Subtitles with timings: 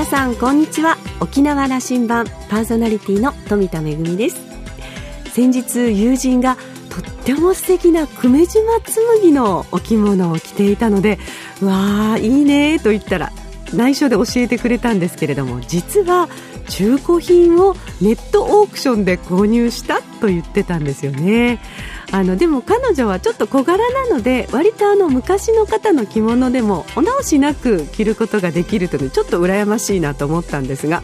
[0.00, 0.96] 皆さんこんにちは。
[1.20, 4.36] 沖縄羅針盤パーソナリティの富田恵です。
[5.34, 6.56] 先日友人が
[6.88, 11.18] とっても素敵な久米島紬のお着物を着ていたので
[11.62, 13.30] わあいいねと言ったら
[13.74, 16.30] 内緒で教えてくれたんですけれども実は
[16.70, 21.60] 中古品をネットオークションで購入したと言ってたんですよね。
[22.12, 31.02] あのでも彼女はちょっと小柄なので割とあの昔の方の着物でもお直しなく着ることができるというちょっと羨ましいなと思ったんですが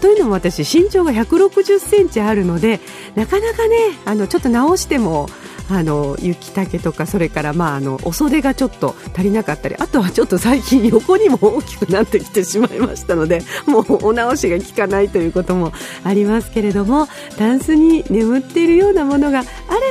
[0.00, 2.80] というのも私身長が160センチあるので
[3.14, 5.28] なかなかねあのちょっと直しても
[5.68, 15.72] あの雪丈とかそれからまああのお袖がちょっと足りなかったりあとはちょっと最近横にも大きくなってきてしまいましたので もうお直しが効かないということも
[16.04, 19.46] ありますけれどもタンスに眠っているようなものがあれ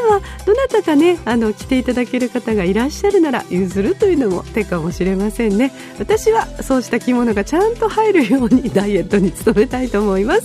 [0.09, 5.71] ばどなたかねあの着ていただける方がいらっしゃるなら譲るというのも手かもしれませんね。
[5.99, 10.43] 私はそうした着物がちゃんと入るように ダイエットに努めたいと思います。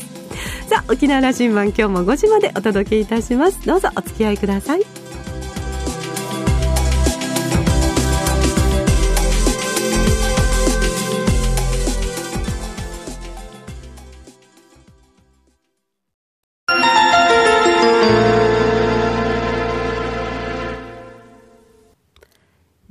[0.68, 3.64] さあ沖縄羅針盤今日も5時までお届けいたします。
[3.66, 5.01] どうぞお付き合いください。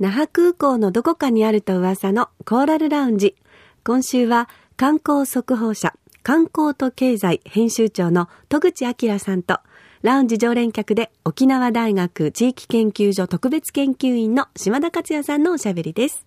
[0.02, 3.36] 那覇空港のどこかにあると噂のコーラルラウンジ。
[3.84, 5.94] 今週は観光速報社、
[6.24, 9.60] 観光と経済編集長の戸口明さんと、
[10.02, 16.26] ラウンジ常連客で沖縄大学地域研究所特別研究員の島田克也さんのおしゃべりです。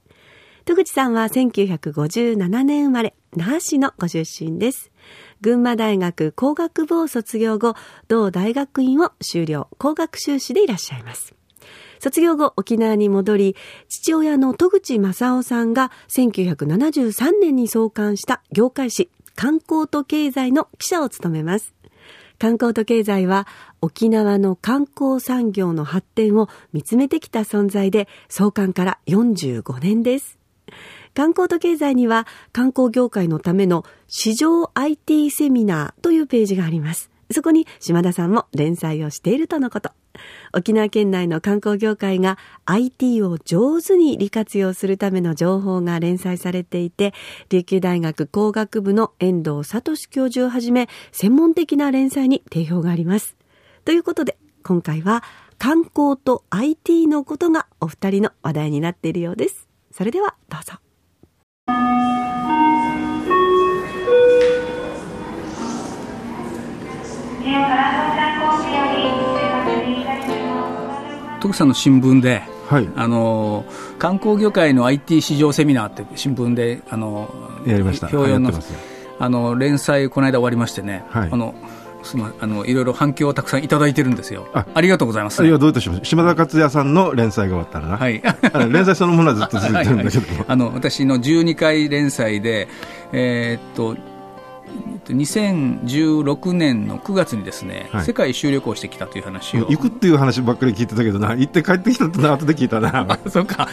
[0.64, 4.90] 戸口さんは1957年生まれ、那覇市のご出身です。
[5.42, 7.74] 群馬大学工学部を卒業後、
[8.08, 11.35] 同大学院を修了、工学修士でいらっしゃいます。
[12.06, 13.56] 卒業後沖縄に戻り、
[13.90, 21.74] 父親の戸口正夫さんが1973年に創刊した業界誌観光と経済の記者を務めます。
[22.38, 23.48] 観光と経済は
[23.82, 30.38] 沖縄の観光産業の発展を見つめてきた存在で創刊から45年です。
[31.16, 37.10] 観光と経済には観光業界のための市場 IT セミナーというページがあります。
[37.32, 39.90] そこに島田さんも連載をしているとのこと。
[40.54, 47.14] 沖縄県内の観光業界が IT を上手に利活用するための情報が連載されていて、
[47.50, 53.36] 琉球大学工学部の遠藤聡教授をはじめ、専門的な連載に定評があります。
[53.84, 55.24] ということで、今回は
[55.58, 59.68] 観光と IT のことがお二人の話題になっているようです。
[59.92, 60.74] それではどうぞ。
[71.46, 73.66] 徳さんの新聞で、はい、あの
[74.00, 77.30] 観光業界の IT 市場セミナーって新聞であの
[77.66, 78.52] やりました表4の
[79.18, 81.56] あの連載この間終わりましてね、はい、あの
[82.04, 84.48] すまあのいろいろ反響をたくさんいただいてるんですよ。
[84.54, 85.48] あありがとうございます、ね。
[85.48, 87.98] いやどういたしま島田克也さんの連載が終わったらな。
[87.98, 88.22] はい。
[88.72, 92.68] 連載そのものはずっと続いてるんだけどはい、あの私の12回連載で
[93.12, 93.96] えー、っと
[95.14, 99.68] 2016年の9月にですね、はい、世界一周旅行してきたという話を。
[99.68, 103.20] 行くっていう話ばっかり聞いてたけどな行って帰ってきたってな後で聞いたな。
[103.30, 103.68] そうか。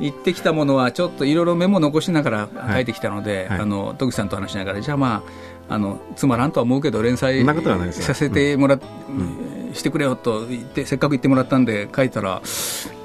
[0.00, 5.22] 行ってきたものはちょっといろいろメモ残しながら帰ってきたので、はい、あの戸口さんと話しながらじゃあま
[5.68, 7.44] ああのつまらんとは思うけど連載
[7.92, 12.42] させてもらっ、うん、してくれよと言ってせっかく言ってもらったんで書いたら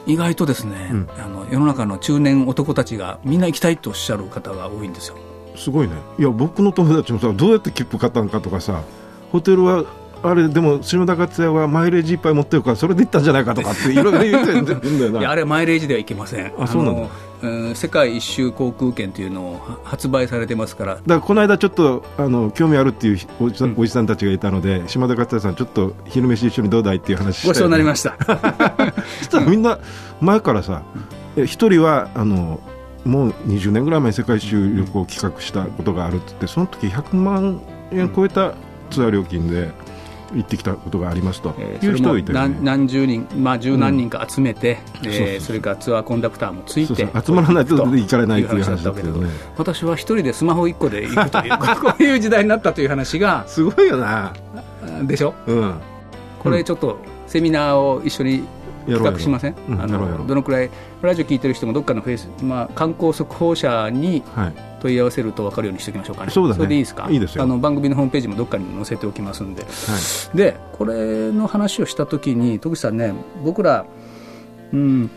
[0.06, 5.18] 意外とですね、うん、あの世の中の中年男たちがみんな行きたいとおっしゃる方が多いんですよ
[5.60, 5.94] すごいね。
[6.18, 8.82] いや僕の友達もさどうやって切符買ったのかとかさ
[9.32, 9.86] ホテルは
[10.22, 15.20] あれでも篠田勝也はマイレージいっぱい持ってるからそれで行ったんじゃないかとかっていろいろ言ってるんだよな。
[15.20, 16.54] いやあれマイレージではいけません。
[16.58, 17.10] あそうなんだ
[17.42, 20.96] うん、世界一周航空券というのを発売されてますから。
[20.96, 28.18] だからこの間ちょっとあの興味あるっていうおじさん,、おじさんたちがいたので島田勝也さんちょっと昼飯一緒にどうだいっていう話して、ごちそうになりました。
[29.20, 29.80] そしたらみんな
[30.20, 30.84] 前からさ
[31.38, 32.60] 一人はあの
[33.10, 37.62] もう20年ぐらい前に世界一周旅行を企画したことがあるって言ってその時100万
[37.92, 38.54] 円超えた
[38.92, 39.72] ツアー料金で
[40.34, 41.50] 行ってきたことがありますと。
[41.82, 44.78] いう人がいて、ね、何十人、まあ、十何人か集めて、
[45.40, 54.34] それからツアーコンダクターもついて集まらないと行かれないという話だったけど、ね、私は一人でスマホ1個で行くという こういう時代になったという話がすごいよな。
[55.04, 55.74] でしょ、うん、
[56.40, 58.44] これちょっとセミナーを一緒に
[58.86, 60.70] 比較しません、あのどのくらい？
[61.02, 64.24] ラジオ聞いてる人もどっかのフェイス、まあ、観光速報社に
[64.82, 66.58] 問い合わせると分かるようにしておきましょうかね、そうだね。
[66.58, 67.08] それでいいですか？
[67.10, 69.70] いいですあの番組のホームページもどっかに載せておきますんで、は
[70.34, 73.86] い、でこれの話をしたときに戸口さんね僕ら、
[74.74, 75.10] うん、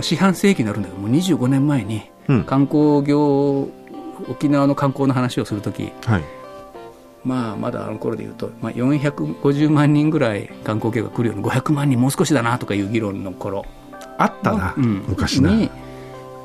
[0.00, 2.10] 四半世紀になるんだけどもう25年前に
[2.46, 3.68] 観光業
[4.28, 6.24] 沖縄の観光の話をするとき、はい、
[7.24, 13.64] まあ、まだあの頃でいうと、まあ、450万人ぐらい観光客が来るように500万人もう少しだなとかいう議論の頃。
[14.18, 15.50] あったな、うん、昔な。
[15.50, 15.70] に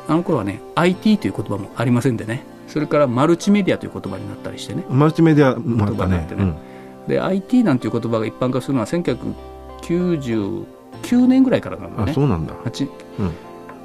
[0.08, 2.44] あの頃はね IT という言葉もありませんでね。
[2.68, 4.86] それからマルチメディアという言葉になったりしてね。
[4.90, 6.18] マルチメディアもあったね。
[6.18, 6.56] ね、うん、
[7.08, 10.66] で IT なんていう言葉が一般化するのは1999
[11.28, 12.12] 年ぐらいからなんだね。
[12.12, 12.58] あそうなんだ、う
[13.24, 13.32] ん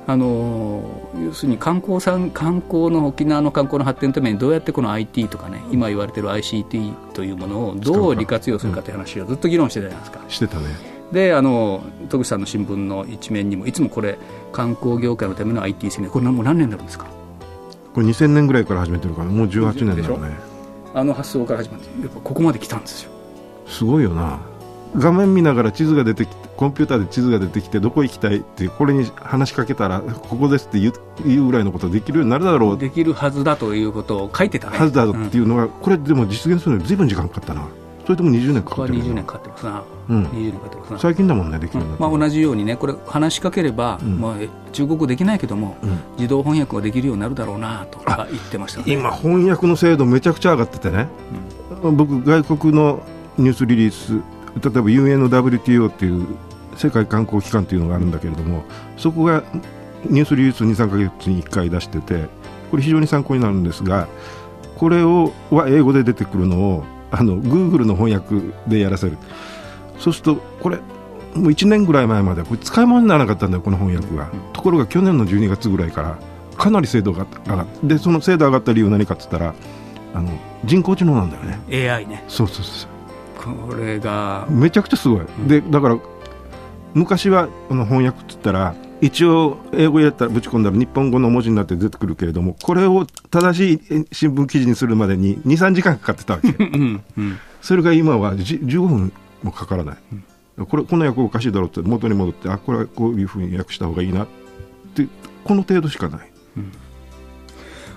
[0.07, 0.83] あの
[1.25, 10.21] 要するに観光さん観光の沖縄の観光の発展のためにどうやってこの IT とかね今言われてる ICT というものをどう利活用するかという話をずっと議論してたじゃないですか。
[10.29, 10.67] してたね。
[11.13, 14.19] であの戸口さんの新聞の一面にもいつもこれ
[14.53, 17.07] 観光業界のための IT 戦略これもう何年になるんですか？
[17.95, 20.37] これ2000年ぐらいから始めてるからもう18年だよね。
[20.93, 23.11] あの発想から始まってやっぱここまで来たんですよ。
[23.67, 24.39] すごいよな
[24.97, 30.95] 画面見ながら地図が出てきてコンピューターで地図が出てきてどこ行きたいってこれに話しかけたらここですって言う
[31.25, 34.79] 言うぐらいのことできるようになるだろうできるはずだということを書いてたね。
[34.79, 35.41] はずだってい。
[35.41, 37.67] うのが、うん、これでも実現するのにずいぶん時間かかったな
[38.05, 39.65] それとも20年かかってる20年かかってます。
[39.65, 40.99] な、うん、20年かかってますな。
[40.99, 44.35] 最近だもんねできるうん、まあ、同じようにねこれ話しかければ、うん、まあ、
[44.73, 45.77] 中国語できないけども、
[46.17, 51.09] 自動翻訳ができるようになるだろうなとか言ってました、ね、今翻訳の精度めちゃくちゃ上がっててね、
[51.83, 53.03] 僕外国の
[53.39, 54.21] ニュースリリース
[54.63, 56.27] 例えば UNWTO っていう
[56.77, 58.65] 世界観光機関というのがあるんだけれども
[58.97, 59.43] そこが
[60.05, 62.27] ニュースリリース23か月に1回出してて
[62.71, 64.09] これ非常に参考になるんですが
[64.77, 68.37] これをは英語で出てくるのをあの Google の翻訳
[68.69, 69.17] でやらせる。
[69.99, 70.79] そうするとこれ
[71.35, 76.19] もう1年ぐらい前までこれ使い物にならなかったんだよこの翻訳が、ところが去年の12月ぐらいから
[76.57, 79.55] かなり精度が上がってでその精度上がった理由は何かって言ったら
[80.15, 80.31] あの
[80.65, 81.89] 人工知能なんだよね。
[81.91, 82.25] AI ね。
[82.29, 82.94] そうそうそう
[83.45, 85.99] これがめちゃくちゃすごい、うん、でだから
[86.95, 99.13] 昔はこの翻訳って言ったら一応英語やったらぶち込んだら日本語の文字になって出てくるけれどもこれを正しい新聞記事にするまでに23時間かかってたわけ、うんうん、それが今は15分
[99.43, 99.97] もかからない、
[100.59, 104.29] うん、これこの訳おかしいだろうって元に戻ってあこれはこういうふうに訳した方がいいなっ
[104.95, 105.07] て
[105.45, 106.73] この程度しかない、うん。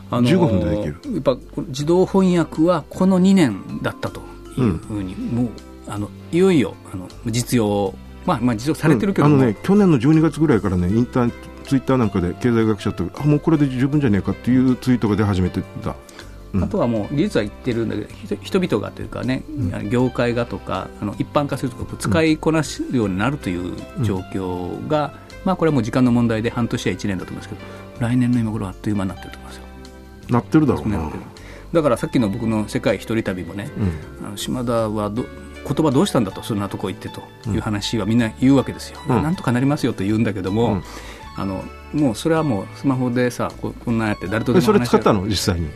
[0.10, 1.14] あのー、15分でできる。
[1.14, 4.22] やっぱ自動翻訳はこの2年だったと
[4.62, 5.50] いうふうに、もう
[5.88, 7.94] あのいよいよあの実用
[8.26, 11.32] まあ、まあ実用されてるけど、うん、あのね、去年の12月ぐらいからねインター
[11.68, 12.10] ツイッターなん。
[12.10, 15.96] かで経済学者とあもうこれで十分じゃねえかっていうツイートが出始めてた。
[16.54, 17.90] うん、あとはもう技術は言ってるん。
[17.90, 18.02] だけ
[18.36, 25.14] ど人々がというかね、うん、業界がとかあの一般化するとか使いこなすようになるという状況が、
[25.44, 27.62] まあ、これはもう時間の問題で半年や1年だと思いますけど
[28.00, 29.64] 来年の今頃はあっという間になってると思いますよ。
[30.30, 31.12] なってるだろうな。
[31.74, 33.70] だからさっきの僕の世界一人旅もね、
[34.24, 35.26] あの島田はど
[35.68, 40.84] 言葉どうしたんだとそんなとこ行ってという話はみんな言うわけですよ、うん、なんとかなりますよと言うんだけども、うん、
[41.36, 45.26] あのもうそれはもうスマホでさここんなやって誰とでもそれ使ったの？
[45.28, 45.70] 実際に。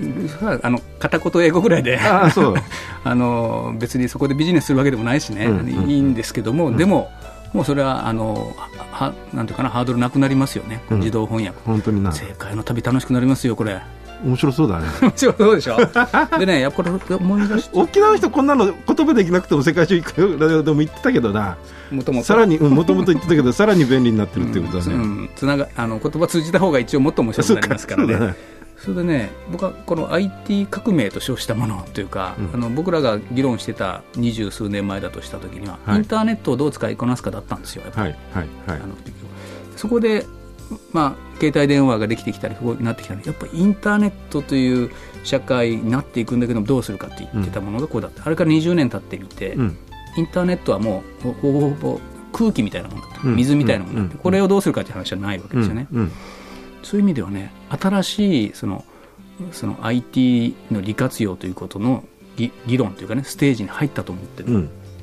[0.61, 1.99] あの片言英語ぐらいで。
[1.99, 2.29] あ
[3.15, 7.09] の別にそこでビジネスするわけでもないしね、うん、いいんですけども、でも
[7.53, 8.53] もうそれはあの
[8.91, 11.57] はなんていうかなハードルなくなりますよね、自動翻訳。
[11.65, 12.11] 本当にな。
[12.11, 13.81] 正解の旅楽しくなりますよこれ
[14.23, 14.87] 面白そうだね。
[15.01, 15.77] 面白そうでしょ？
[16.39, 21.57] でねやっぱり思い出し沖縄の人こんなの言葉できなくても世界中行くよでも言ってたけどな。
[21.91, 28.35] もともとさらにもともと言ってたけどさらに便利になってるっていうことだね、うん、つながあの言葉通じた方が一応もっと面白くなりますからね。
[28.77, 38.95] それでね僕はこの IT 革命と称したものというか、うん、あの僕らが議論してた二十数年前だとした時には、はい、インターネットをどう使いこなすかだったんですよはいはいはい、あの
[39.75, 40.25] そこで
[40.93, 44.91] まあ、携帯電話ができてきたりこうなってきたりやっぱりインターネットという
[45.23, 49.77] 社会になっていくんだけどどうするかって言ってたものがこうだった、うん、あれから20年経ってみて、うん、
[50.17, 51.99] インターネットはもうほぼほぼ
[52.33, 55.87] 空気みたいなものだった、水みたいなものだった、これをどうするかっていう話はないわけですよね、
[56.83, 58.85] そういう意味ではね新しいその
[59.51, 62.05] その IT の利活用ということの
[62.37, 64.43] 議論というかねステージに入ったと思って、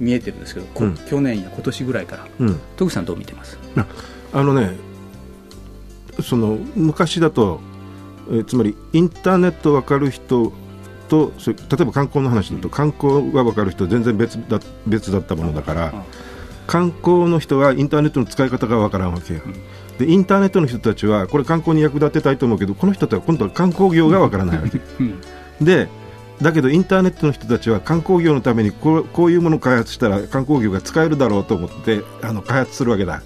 [0.00, 0.66] 見えてるんですけど、
[1.08, 2.26] 去年や今年ぐらいから、
[2.76, 3.58] 戸口さんどう見てます？
[4.32, 4.70] あのね
[6.22, 7.60] その昔だと、
[8.30, 10.52] えー、つまりインターネット分かる人
[11.08, 16.04] とそれ例えば観光の話だと観光が分かる人全然別だ別だったものだから、
[16.66, 19.40] 観光の人はインターネットの使い方が分からんわけよ。
[19.98, 24.80] でインターネットの人たちはこれ観光に役立てたいと思うけどこの人たちは今度は観光業が分からないわけ。
[25.60, 25.88] で
[26.40, 33.22] だけどインターネットの人たちは観光業のためにこうこういうものを開発したら観光業が使えるだろうと思ってあの開発するわけだ。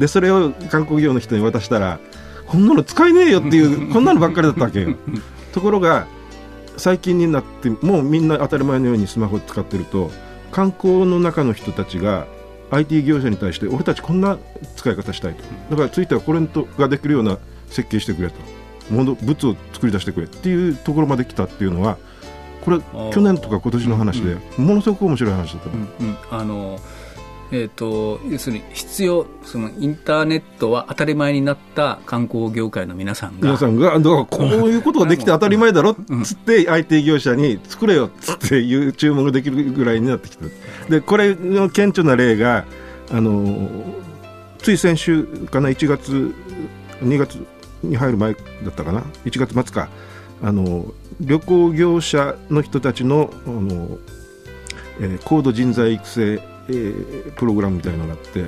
[0.00, 2.00] でそれを観光業の人に渡したら
[2.46, 4.94] こんなの使えねえよっていうこんなのばっかりだったわけよ。
[5.52, 6.06] ところが
[6.76, 10.10] 最近になってもうみんな当たり前のようにスマホを使ってると
[10.52, 12.26] 観光の中の人たちが
[12.70, 14.38] IT 業者に対して俺たちこんな
[14.76, 15.42] 使い方したいと。
[15.70, 16.40] だからついてはこれ
[16.78, 17.38] ができるような
[17.68, 18.34] 設計してくれと。
[18.90, 19.16] 物を
[19.72, 20.26] 作り出してくれ。
[20.26, 21.98] っていうところまで来たっていうのは
[22.64, 22.80] これ
[23.12, 26.80] 去年とか今年の話で、ものすごく面白い話だった、うんうん、あの
[27.52, 40.44] えーと、要するに必要そのインターネットは当たり前になった観光業界の皆さんが皆さんがだからこういうことができて当たり前だろっつって IT 業者に作れよっつっていう注文ができるぐらいになってきて
[40.88, 42.64] でこれの顕著な例が
[43.12, 43.68] あの
[44.58, 46.34] つい先週かな1月
[47.00, 47.38] 2月
[47.82, 49.88] に入る前だったかな1月末か。
[50.42, 53.98] あの旅行業者の人たちのあの、
[55.00, 58.46] えー、高度人材育成、えー、プログラムみたいなのがあって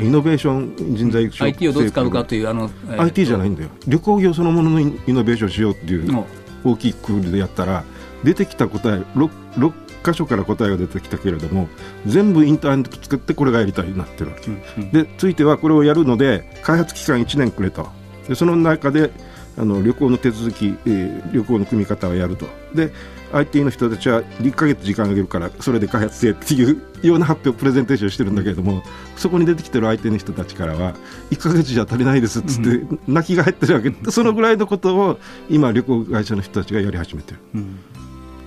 [0.00, 3.70] イノベーション人材育成 IT をどう使うかというあの、えー、IT じゃないんだよ。
[3.86, 6.24] 旅行業そのもののイノベーションしようっていう
[6.64, 7.84] 大きいクールでやったら
[8.24, 9.72] 出てきた答え 6, 6
[10.04, 11.68] 箇所から答えが出てきたけれども
[12.06, 17.88] 全部インターネット作ってこれがやりたいになってるわけ、うんうん、でついてはこれをやるので開発期間1年くれと。
[18.28, 19.10] でその中で
[19.56, 22.46] あの旅行の手続き、えー、旅行の組み方をやると。
[22.74, 22.92] で
[23.32, 28.82] IT の人たちは1か月時間あげるからそれで開発せっていうような発表プレゼンテーションしてるんだけれども
[29.16, 30.94] そこに出てきてる相手の人たちからは
[31.30, 35.18] 1か月じゃ足りないですっつって泣きが入ってるわけ、そのぐらいのことを
[35.50, 37.40] 今旅行会社の人たちがやり始めてる。
[37.54, 37.78] うん。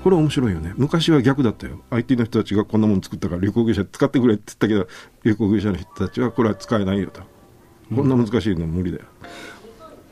[0.04, 0.74] これ面白いよね。
[0.78, 1.82] 昔は逆だったよ。
[1.92, 4.88] IT の人たちがこんなもの作ったから旅行会社使ってくれって言ったけど
[5.24, 7.22] 旅行会社の人たちはこれは使えないよと、
[7.96, 9.04] こんな難しいの無理だよ。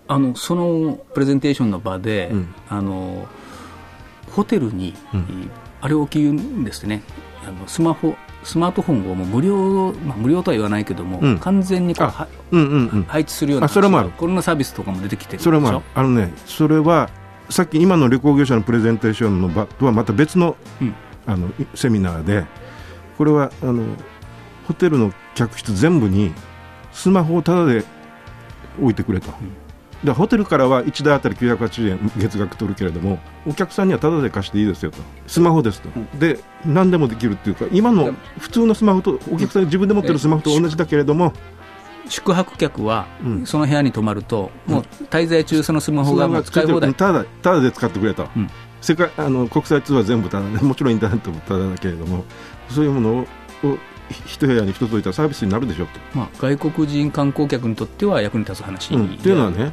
[0.08, 3.28] あのそのプレゼンテーションの場で、うん、あの
[4.32, 7.04] ホテルに、うん、あれを聞うんですね。
[7.48, 14.10] あのスマホスマートフォンをもう無料、まあ、無料とは言わないけども、うん、完全にこうは、うんうんうん、配置するようなそれもある。
[14.12, 17.10] こんなサービスとかも出てきてるそれもあのねそれは
[17.50, 20.56] さっき今の旅行業者のプレゼンテーションの場とはまた別の,、
[21.26, 22.46] あのセミナーで
[23.18, 23.84] これはあの
[24.68, 26.32] ホテルの客室全部に
[26.92, 27.84] スマホをタダで
[28.80, 29.32] 置いてくれと、
[30.04, 34.98] でホテルからは1台あたり980円月額取るけれどもお客さんにはタダで貸していいですよと。
[35.28, 41.34] スマホですと、うん、で何でもできるっていうか今の普通のスマホとお客さん自分で持ってるスマホと同じだけれども、
[42.08, 43.08] 宿泊客は
[43.46, 46.94] その部屋に泊まると、うん、もう滞在中そのスマホが使い放題。
[46.94, 48.50] ただただで使ってくれと、うん、
[48.82, 52.24] 世界あの国際通話全部ただ、ね、もちろんインターネットもただだけれども
[52.70, 53.26] そういうものを
[54.26, 59.72] 一部屋に一つ置いたサービスになるでしょうと、まあ、外国人観光客にとっては役に立つ話に、うん、っていうのはね、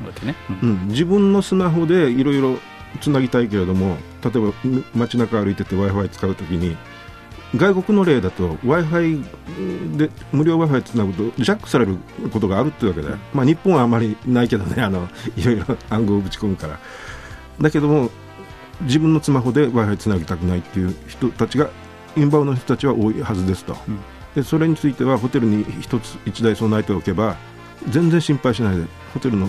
[0.62, 2.58] うん、自分のスマホでいろいろ
[3.00, 4.52] つなぎたいけれども例えば
[4.94, 6.76] 街中歩いてて w i f i 使うときに
[7.54, 11.96] 外国の例だと w i f i で無料 w i f i つなぐとジャックされる
[12.32, 16.78] ことがあるっていうわけで、まあ、日本はあまりないけどねあのいろいろ暗号をぶち込むから。
[17.60, 18.10] だけども
[18.82, 21.70] 自分のスマホで w i f i つなぎたくないっていう人たちが
[22.16, 23.76] インバウンドの人たちは多いはずですと。
[23.88, 23.98] うん
[24.36, 27.36] でそれについてはホテルに1つ1台備えておけば
[27.88, 29.48] 全然心配しないでホテルの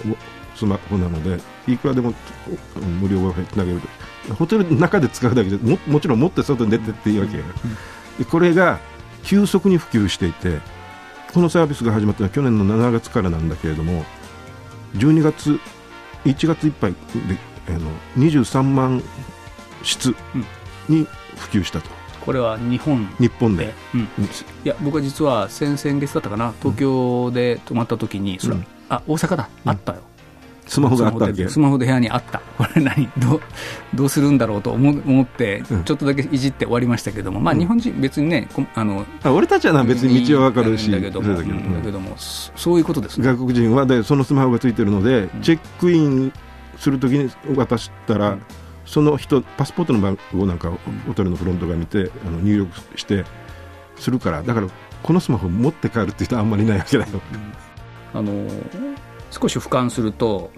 [0.56, 2.14] スマホなのでいくらでも
[3.02, 3.82] 無料 Wi-Fi つなげる
[4.40, 8.80] ホテルの中で使うだけでももちろん持って外に出てっていうわけ、でこれが
[9.24, 10.60] 急速に普及していて
[11.34, 14.06] このサービスが始まったのは去年の7月からなんだけれども
[14.96, 15.60] 12月
[16.24, 16.98] 1月いっぱいで
[17.70, 19.04] あの23万
[19.84, 20.16] 室
[20.88, 21.97] に普及したと。
[22.28, 24.06] これは日本日本で、うん、い
[24.66, 26.54] や僕は実は先々月だったかな。
[26.60, 30.02] 東京で泊まった時に、うん、あ大阪だ、あったよ。
[30.66, 32.40] スマホがあったスマホで部屋にあった。
[32.58, 33.10] これ何？
[33.18, 33.42] どう
[33.96, 42.02] どうするんだろうと思思ってちょっとだけいじって終わりましたけども、まあ日本人別にねあのあ俺たちはな別に道は分かるしだけども、だけど。
[42.02, 46.34] もそういうことです、ね、外国人はでそのスマホがついてるのでチェックイン
[46.78, 48.38] するときに渡したら、
[48.88, 53.26] その人パスポートの番号なんかをホテルのフロントが見てあの入力して
[53.98, 54.68] するからだから
[55.04, 57.22] このスマホ持って帰るって人はあんまりいないわけだよ、
[58.14, 58.48] あの
[59.30, 60.50] 少し俯瞰すると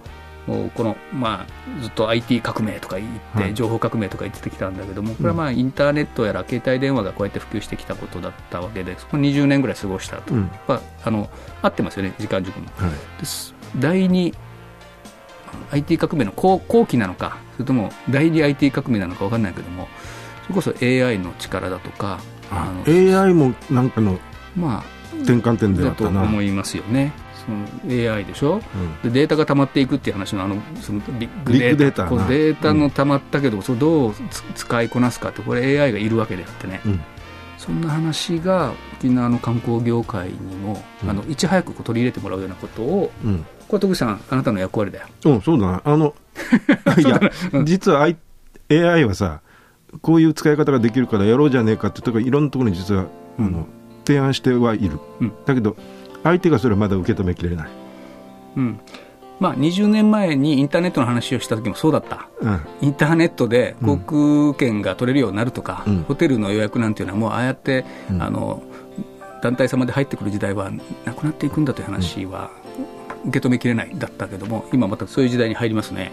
[0.46, 11.30] この、まあ、ずっと IT 革命とか言って、情報革命とか言ってきたんだけども、これはまあインターネットやら携帯電話がこうやって普及してきたことだったわけで、そこ20年ぐらい過ごしたと、うん、まあ、あの
[11.62, 12.66] 合ってますよね、時間軸も。
[12.76, 12.90] はい、
[13.78, 14.34] 第2
[15.72, 19.88] IT 革命の後後期なのかそれとも第二 IT 革命なのか分かんないけども
[20.44, 24.18] それこそ AI の力だとかあの AI もなんかの
[24.56, 27.12] まあ転換点でだと思いますよね。
[27.40, 28.60] その AI でしょ、
[29.02, 32.06] うん、でデータが溜まっていくっていう話のあのそのビッグデータ。
[32.06, 34.14] こデータの溜まったけど、うん、それどう
[34.54, 37.00] 使いこなすかってこれ AI がいるわけであってね、うん、
[37.56, 43.10] そんな話が沖縄の観光業界にも、あのいち早く取り入れてもらうようなことを、
[43.70, 45.06] これ徳さんあなたの役割だよ。
[45.26, 45.82] うんそうだな。
[45.84, 46.14] あの
[46.98, 47.20] いや、
[47.64, 48.08] 実は
[48.70, 49.40] AI はさ
[50.02, 53.06] こういう使い方ができるからやろうじゃねえかってとかいろんなところに実は、
[53.38, 53.66] あの
[54.04, 55.76] 提案してはいる、うん、だけど
[56.22, 57.68] 相手がそれはまだ受け止めきれない、
[58.56, 58.80] うん、
[59.38, 68.62] まあ、20年前にインターネットの話をした時もそうだった、うん、インターネットで航空券が取れるようになるとか、うん、ホテルの予約なんていうのは、もうああやって、うん、あの
[69.42, 70.70] 団体様で入ってくる時代は
[71.04, 72.50] なくなっていくんだという話は、
[73.26, 76.12] 受け止めきれないだったけども、今またそういう時代に入りますね、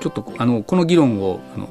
[0.00, 1.68] ちょっとあのこの議論をあの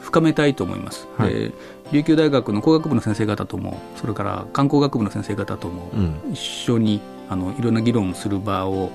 [0.00, 1.52] 深めたいと思います、はい、
[1.90, 5.90] 琉球大学の工学部の先生方とも、それから観光学部の先生方とも、
[6.32, 8.90] 一緒にあのいろんな議論をする場を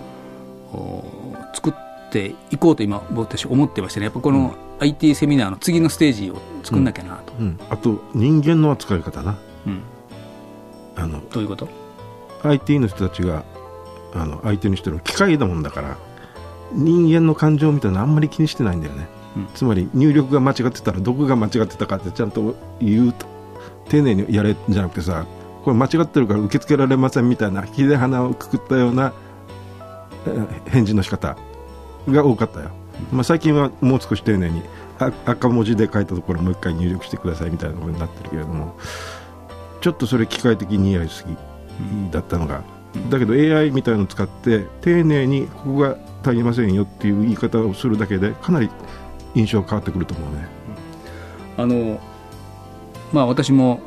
[1.53, 1.73] 作っ
[2.11, 4.05] ていこうと今私思ってましてね。
[4.05, 7.45] やっぱこの IT セミナーの次のステージを作んなきゃなと、うん。
[7.45, 9.81] うん、あと人間の扱い方な、うん、
[10.95, 11.67] あのどういうこと
[12.43, 13.43] ？IT の人たちが
[14.13, 15.97] あの相手にしてる機械だもんだから
[16.73, 23.25] 人間の感情みたいなのあんまり気にしてないんだよね、うん、つまり入力が間違ってたらどこが間違ってたかってちゃんと言うと
[23.89, 25.25] 丁寧にやれじゃなくてさ
[25.63, 29.13] これ間違ってるから受け付けられませんみたいなひで鼻をくくったような
[30.67, 31.37] 返事の仕方
[32.07, 32.71] が多かったよ、
[33.11, 34.63] まあ、最近はもう少し丁寧に
[35.25, 38.77] 赤文字で書いたところもう一回入力してくださいみたいなことになってるけれども
[39.81, 41.35] ちょっとそれ機械的にやりすぎ
[42.11, 42.63] だったのが
[43.09, 48.69] だけど AI みたいのを使って丁寧にここが足りませんよっていう言い方をするだけでかなり
[49.33, 50.47] 印象変わってくると思うね。
[51.57, 51.99] あの
[53.13, 53.81] まあ、私も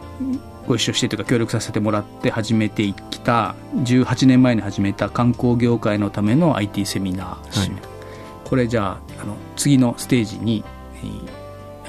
[0.67, 7.71] ご一緒してというか協力させてもらって始めてきた18年前に始めた観光業界のための IT セミナー、はい、
[8.45, 10.65] これじゃああの次のステージに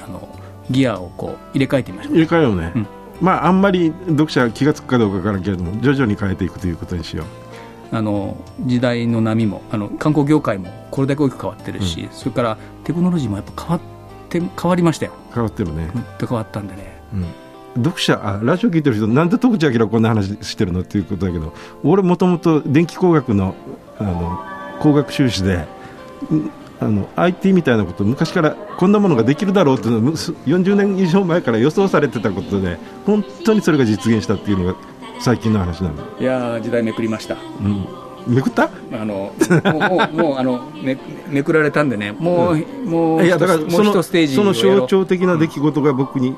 [0.02, 0.28] あの
[0.70, 2.86] ギアをこう入れ替えてみましょう入れ替えようね、うん、
[3.20, 7.26] まああんまり読者気が付くかどうかわからんけれども徐々に変えていくということにしよう。
[7.92, 13.80] あの時代の波もあの観光業界もこれだけ大きく変わってるし、うん、それからテクノロジーもやっぱ変わっ
[14.28, 15.12] て変わりましたよ。
[15.32, 15.90] 変わってるね。
[16.18, 17.00] 変わったんでね、
[17.76, 17.82] うん。
[17.84, 20.80] 読者あラジオ聞いてる人なんで徳地明こんな話してるの？
[20.80, 21.52] っていうことだけど
[21.84, 23.54] 俺もともと電気工学の
[23.98, 24.40] あの
[24.80, 25.66] 工学修士で
[26.78, 34.78] あの IT みたいなこと昔からこんなものができるだろうっていうの40年以上前から予想されてたことで本当にそれが実現したっていうのが
[35.20, 35.94] 最近の話なの。
[36.20, 37.86] いや時代めくりました、うん。
[38.26, 38.70] めくった？
[38.92, 39.32] あの
[39.72, 40.98] もうもうあのめ
[41.28, 42.12] めくられたんでね。
[42.12, 46.34] もう、うん、もういやだからそのその象徴的な出来事が僕に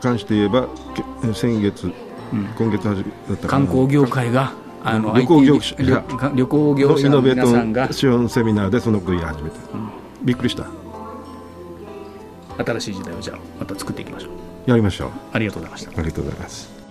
[0.00, 0.68] 関して言えば
[1.34, 1.92] 先月、
[2.32, 2.92] うん、今月だ
[3.34, 4.52] った観光業界が
[4.84, 5.76] あの旅行業者
[6.34, 7.92] 旅行業者の皆さんが。
[7.92, 9.81] シオンセミナーでそのこと言い始めて、うん、
[10.24, 10.66] びっくりした。
[12.64, 14.70] 新しい時代をじゃあまた作っていきましょう。
[14.70, 15.10] やりましょう。
[15.32, 15.90] ありがとうございました。
[15.90, 16.81] ありがとうございます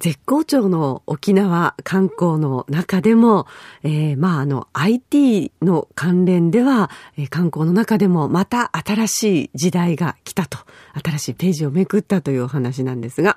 [0.00, 3.46] 絶好調の沖縄観光の中でも、
[3.82, 10.58] えー、まあ、あの、IT の関連では、えー、観光の中でもまた新しい時代が来たと、
[11.04, 13.36] 新しいページをめくったというお話なんですが、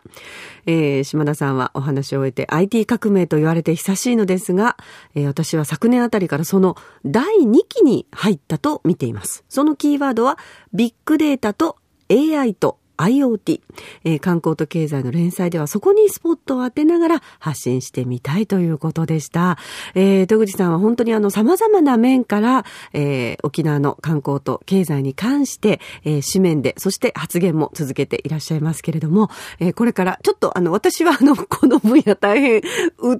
[0.65, 4.77] えー、島田さんはお話を終えて IT 革命と言われて久しいのですが、
[5.15, 9.43] えー、私は昨年あたりからその第2期に入ったと見ています。
[9.49, 10.39] そのキーワードは、
[10.73, 11.75] ビッグデータと
[12.09, 13.61] AI と IoT、
[14.03, 19.57] えー、観光と経済の連載ではそこにスポットを当てながら発信してみたいということでした。
[19.95, 29.29] えー、戸口さんは本当にあの様々な面から、えー、沖縄の観光と経済に関して、えー、紙面で、そして発言も続けていらっしゃいますけれども、
[29.59, 32.61] えー、これからちょっとあの私はあのこの分野大変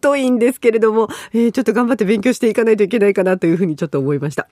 [0.01, 4.47] 疎いんですけれども、えー、ちょっと頑張って勉強していかないといけないかなというふうにちょっと思いました。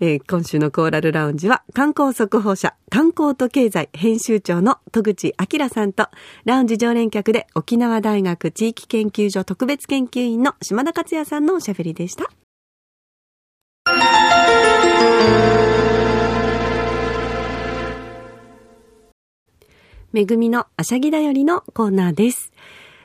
[0.00, 6.08] えー、今週のコーラルラウンジは観光速報社観光と経済編集長の戸口明さんと、
[6.44, 12.30] ラウンジ常連客で沖縄大学地域研究所特別研究員の島田克也さんのおしゃべりでした。
[20.12, 22.52] めぐみのあしゃぎだよりのコーナーです。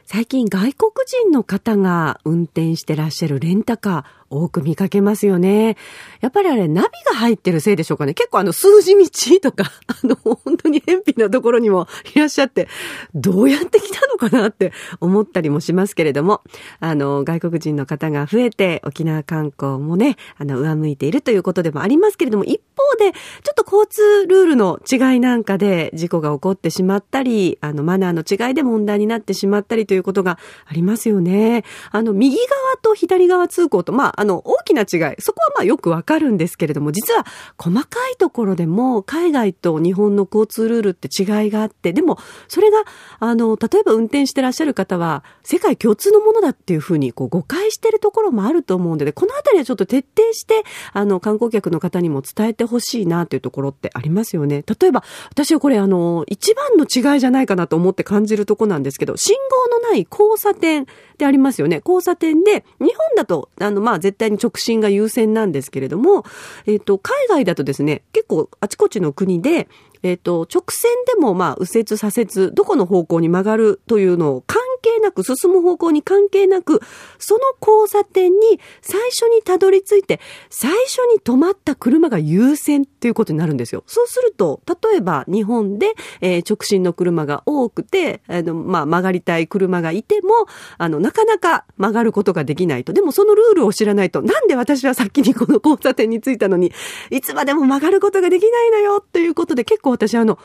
[0.06, 5.78] 最近外国人の方が運転してらっしゃるレンタカー、多く見かけますよね。
[6.22, 8.14] やっぱりあれ、ナビが入ってるせいでしょうかね。
[8.14, 12.68] 結構あの、数字道とか、 あの、本当に偏僻なところにもいらっしゃって、
[13.14, 16.42] どうやって来たのかなって 思ったりもしますけれども、
[16.80, 23.20] あの、外国人の方が増えて、沖縄観光もね、あの、上向いているということでもありますけれども、一方で、ちょ
[23.52, 31.64] っと交通ルールの違いなんかで事故が起こってしまったり、あの、マナーの違いで問題になってしまったりということがありますよね。
[31.92, 32.48] あの、右側
[32.82, 37.26] と左側通行と、まあ、あの、大きな違い、そこはまあよくわかるんですけれども、実は
[37.58, 42.18] 細かいところでも海外と日本の交通ルールって違いがあって、でも
[42.50, 42.84] それが、
[43.20, 54.66] あの、例えば運転してらっしゃる方は世界共通のものだっていうふうにこう誤解してるところもあると思うので、このあたりはちょっと徹底して、あの、観光客の方にも伝えてほしいなというところってありますよね。
[54.82, 59.38] 例えば、私はこれあの、一番の違いじゃないかなと思って感じるとこなんですけど、信
[59.72, 60.88] 号のない交差点
[61.20, 61.82] ってありますよね。
[61.86, 66.24] 交差点で、日本だと、あの、まあ、絶対に直進が優先なんですけれども、
[66.66, 69.68] えっ、と、海外だとですね、結構あちこちの国で、
[70.02, 76.82] えっ、と、直線でもまあ、右折、左折、どこの方向に曲がるというのを関係なく、進む方向に関係なく、
[77.18, 83.84] その交差点に最初にたどり着いて、最初に止まった車が優先っていうことになるんですよ。
[83.88, 90.30] そうすると、例えば日本で、えー、直進の車が多くて、あの、まあ、曲がりたい車がいても、
[90.78, 92.94] あの、なかなか曲がることができないと。
[92.94, 96.72] でもそのルールを知らないと、なんで私は先にこの交差点に着いたのに、
[97.10, 100.40] いつまでも曲がることができないのよっていうことで結構私あの、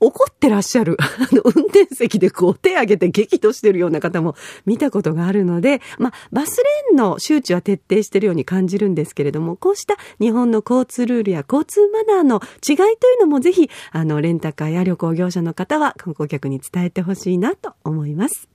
[0.00, 4.34] 怒ってらっしゃる、 あの、運転席でこう手挙げて激怒してるような方も
[4.66, 18.48] 見たことがあるので、まあ、バスレーンの周知は徹底してるように感じるんですけれども、こうした日本の交通ルールや交通マナーの違いというのもぜひ、あの、レンタカーや旅行業者の方は観光客に伝えてほしいなと思います。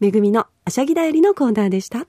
[0.00, 2.06] めぐみのあしゃぎだよりのコーナーでした。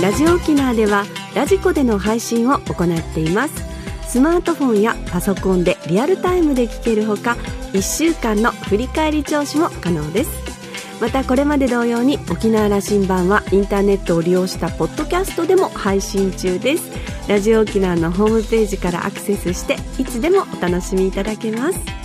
[0.00, 3.54] ラジオ沖縄ではラジコでの配信を行っています。
[4.08, 7.36] スマートフォンやパソコンでリアルタイムで聞けるほか
[7.72, 10.30] 1週間の振り返り聴取も可能です。
[11.00, 16.90] またこれまで同様に沖縄羅針盤はインターネットを利用したポッドキャストでも配信中です。
[17.28, 21.97] ラジオ沖縄のホームページからアクセスしていつでもお楽しみいただけます。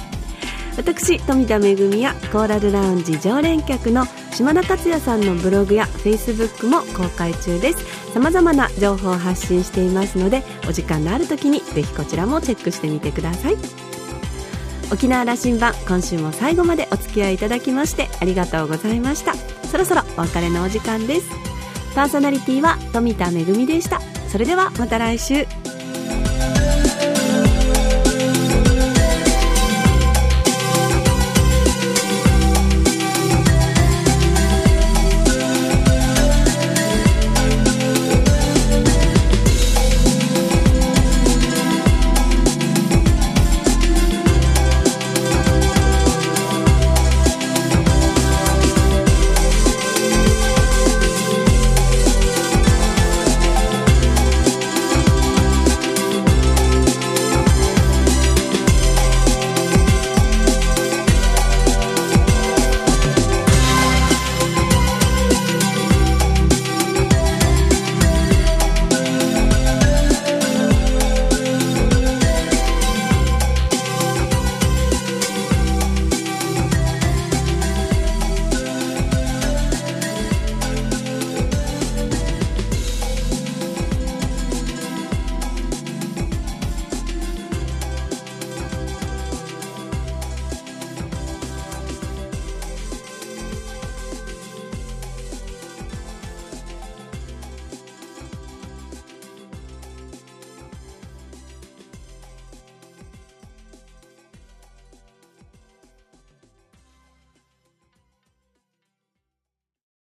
[0.76, 8.14] 私富田恵やコーラルラウンジ常連客の島田克也さんのブログやフェイスブックも公開中です。
[8.14, 13.56] 様々な情報を発信していますのでお時間のある時にぜひこちらもチェックしてみてください。
[14.92, 19.34] 沖縄羅針盤今週も最後までお付き合いいただきましてありがとうございました。
[19.68, 21.30] そろそろお別れのお時間です。
[21.96, 24.02] パーソナリティは富田恵でした。
[24.30, 25.46] それではまた来週。